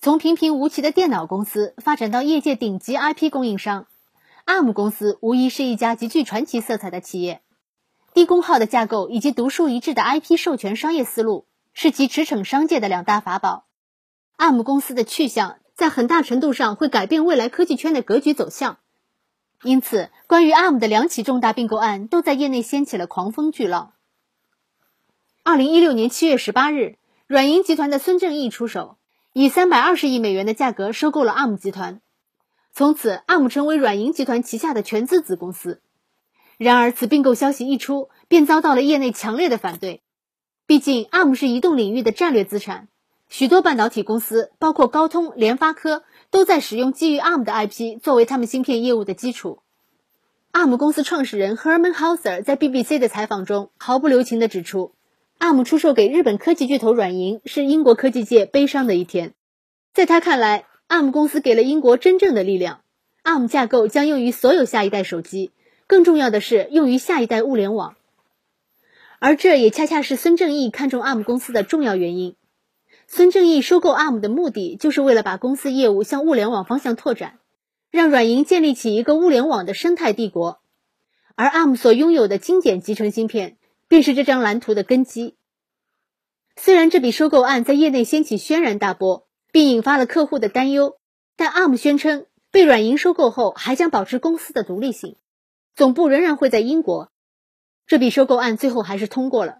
[0.00, 3.88] 从平平无奇的电脑公司发展到业界顶级 IP 供应商
[4.46, 7.42] ，ARM 公司无疑是一家极具传奇色彩的企业。
[8.14, 13.66] 低功耗的架构以及独树一帜的 IP 授权商业思路，是其驰骋商界的两大法宝。
[14.36, 18.78] ARM 公司的去向在很大程度上会改变未来科技圈的格局走向。
[19.64, 23.94] 因此，关于 ARM 的两起重大并购案都在业内掀起了狂风巨浪。
[25.42, 28.94] 二零一六年七月十八日，软银集团的孙正义出手。
[29.32, 32.00] 以三百二十亿美元的价格收购了 ARM 集团，
[32.72, 35.80] 从此 ARM 成为软银集团旗下的全资子公司。
[36.56, 40.02] 然而，此并购消息一出，便遭到了业内强烈的反对。
[40.66, 42.88] 毕竟，ARM 是移动领域的战略资产，
[43.28, 49.60] 许多半导体公司，包括高通、联发科，都在使用基于 ARM 的 IP 作为他们芯片业务的基础。
[50.52, 54.94] ARM 公司创始人 Herman Hauser 在 BBC 的采访中毫不留情地指出。
[55.38, 59.34] ARM 出售给日本科技巨头软银是英国科技界悲伤的一天。
[59.94, 62.80] 在他看来，ARM 公司给了英国真正的力量。
[63.22, 65.52] ARM 架构将用于所有下一代手机，
[65.86, 67.94] 更重要的是用于下一代物联网。
[69.20, 72.34] 而这也恰恰是孙正义看中 ARM 公司的重要原因。
[73.06, 77.38] 孙正义收购 ARM 的目的，就是为了把公司业务向物联网方向拓展，
[77.92, 80.58] 让软银建立起一个物联网的生态帝国。
[81.36, 83.57] 而 ARM 所拥有的精简集成芯片。
[83.88, 85.36] 便是这张蓝图的根基。
[86.56, 90.98] 虽然这笔收购案在业内掀起轩然大波，并引发了客户的担忧，
[91.36, 95.16] 但 ARM 宣称被软银收购后还将保持公司的独立性，
[95.74, 97.10] 总部仍然会在英国。
[97.86, 99.58] 这笔收购案最后还是通过了。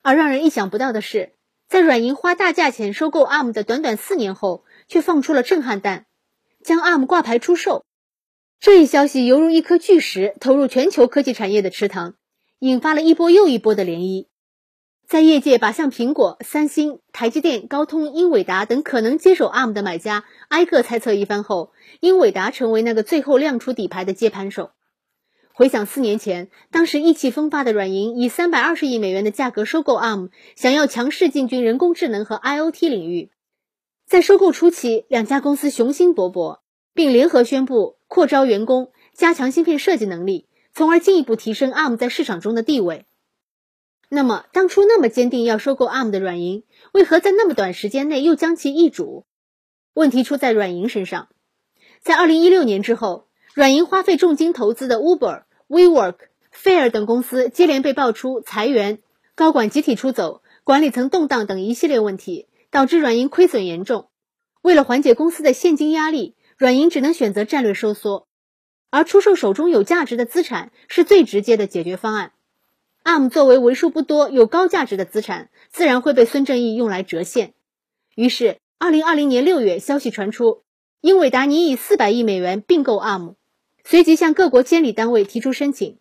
[0.00, 1.34] 而让人意想不到的是，
[1.68, 6.06] 在软银花大价钱收购 ARM 的短短四年后，却放出了震撼弹，
[6.64, 7.84] 将 ARM 挂牌出售。
[8.60, 12.14] 这一消息犹如一颗巨石投入全球科技产业的池塘。
[12.62, 14.28] 引发了一波又一波的涟漪，
[15.08, 24.70] 在业界把像苹果、三星、台积电、高通、英伟达等可能接手 ARM 的买家挨个猜测一番后，英伟达成为那个最后亮出底牌的接盘手。
[25.52, 33.32] 回想四年前，当时意气风发的软银以三百二十亿美元的价格收购 ARM，想要强势进军人工智能和 IoT 领域。
[34.06, 36.60] 在收购初期，两家公司雄心勃勃，
[36.94, 40.46] 并联合宣布扩招员工，加强芯片设计能力。
[40.74, 43.06] 从而进一步提升 ARM 在市场中的地位。
[44.08, 49.24] 那么，当初那么坚定要收购 ARM 的软银，为何在那么短时间内又将其易主？
[49.94, 51.28] 问题出在软银身上。
[52.00, 56.16] 在2016年之后，软银花费重金投资的 Uber、WeWork、
[56.54, 59.00] Fair 等公司接连被爆出裁员、
[59.34, 64.08] 高管集体出走、管理层动荡等一系列问题，导致软银亏损严重。
[64.62, 68.26] 为了缓解公司的现金压力，软银只能选择战略收缩。
[68.92, 72.32] 而出售手中有价值的资产是最直接的解决方案。
[73.04, 77.54] ARM 作为为数不多有高价值的资产，自然会被孙正义用来折现。
[78.14, 80.62] 于是，二零二零年六月，消息传出，
[81.00, 83.36] 英伟达拟以四百亿美元并购 ARM，
[83.82, 85.96] 随即向各国监理单位提出申请。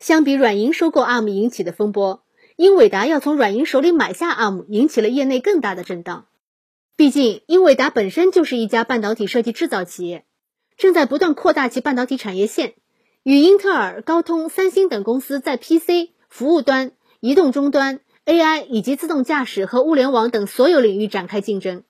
[0.00, 2.24] 相比软银收购 ARM 引起的风波，
[2.56, 6.26] 英伟达要从软银手里买下 ARM，引起了业内更大的震荡。
[6.96, 10.24] 毕竟，英伟达本身就是一家半导体设计制造企业。
[10.80, 12.72] 正在不断扩大其半导体产业线，
[13.22, 21.82] 与英特尔、高通、三星等公司在 PC、服务端、移动终端、AI 以及自动驾驶和物联网等所有领域展开竞争。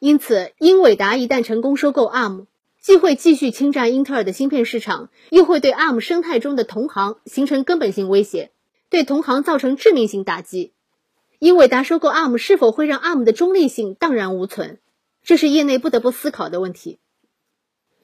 [0.00, 2.44] 因此，英伟达一旦成功收购 ARM，
[2.78, 8.50] 既会继续侵占英特尔的芯片市场，又会对 ARM 生态中的同行形成根本性威胁，
[8.90, 10.74] 对同行造成致命性打击。
[11.38, 14.78] 英伟达收购 ARM 是否会让 ARM 的中立性荡然无存？
[15.22, 16.98] 这是业内不得不思考的问题。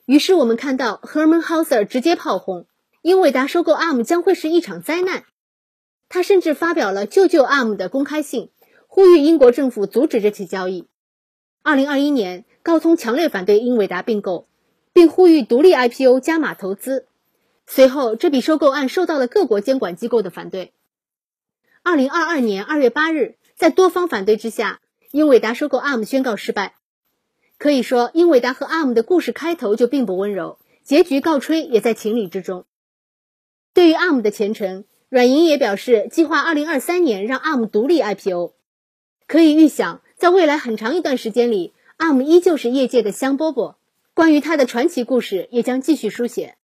[0.07, 2.67] 于是我们看到，Herman Hauser 直接炮轰
[3.03, 5.25] 英伟达收购 ARM 将会是一场灾难。
[6.09, 8.51] 他甚至发表了救救 ARM 的公开信，
[8.87, 10.87] 呼吁英国政府阻止这起交易。
[11.65, 14.47] 二零二一年，高通强烈反对英伟达并购，
[14.93, 17.09] 并呼吁独立 IPO 加码投资。
[17.67, 20.73] 随后，这笔收购案受到了各国监管机构的反对。
[21.83, 24.81] 二零二二年二月八日，在多方反对之下，
[25.11, 26.76] 英伟达收购 ARM 宣告失败。
[27.59, 32.67] 可以说，英伟达和 ARM 的故事开头就并不温柔，结局告吹也在情理之中。
[33.73, 38.53] 对于 ARM 的前程，软银也表示计划二零二三年让 ARM 独立 IPO。
[39.27, 43.77] 可以预想，在未来很长一段时间里，ARM 依旧是业界的香饽饽，
[44.15, 46.57] 关于它的传奇故事也将继续书写。